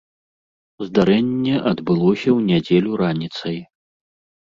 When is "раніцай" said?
3.07-3.57